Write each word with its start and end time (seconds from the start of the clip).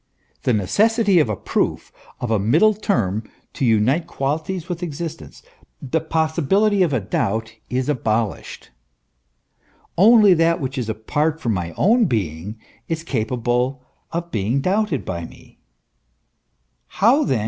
The 0.41 0.53
necessity 0.53 1.19
of 1.19 1.29
a 1.29 1.35
proof, 1.35 1.91
of 2.19 2.31
a 2.31 2.39
middle 2.39 2.73
term 2.73 3.21
to 3.53 3.63
unite 3.63 4.07
qualities 4.07 4.67
with 4.67 4.81
existence, 4.81 5.43
the 5.79 6.01
possibility 6.01 6.81
of 6.81 6.91
a 6.91 6.99
doubt, 6.99 7.53
is 7.69 7.87
abolished. 7.87 8.71
Only 9.99 10.33
that 10.33 10.59
which 10.59 10.79
is 10.79 10.89
apart 10.89 11.39
from 11.39 11.53
my 11.53 11.71
own 11.77 12.05
being 12.05 12.57
is 12.87 13.03
capable 13.03 13.83
of 14.11 14.31
being 14.31 14.59
doubted 14.59 15.05
by 15.05 15.25
me. 15.25 15.59
How 16.87 17.17
then 17.17 17.17
20 17.17 17.17
THE 17.19 17.19
ESSENCE 17.19 17.21
OF 17.21 17.27
CHRISTIANITY. 17.27 17.37